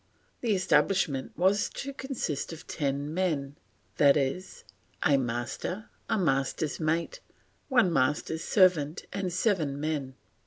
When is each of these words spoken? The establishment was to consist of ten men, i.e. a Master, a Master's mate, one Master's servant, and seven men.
The 0.39 0.55
establishment 0.55 1.31
was 1.37 1.69
to 1.75 1.93
consist 1.93 2.51
of 2.51 2.65
ten 2.65 3.13
men, 3.13 3.55
i.e. 3.99 4.43
a 5.03 5.15
Master, 5.17 5.89
a 6.09 6.17
Master's 6.17 6.79
mate, 6.79 7.19
one 7.69 7.93
Master's 7.93 8.43
servant, 8.43 9.05
and 9.13 9.31
seven 9.31 9.79
men. 9.79 10.15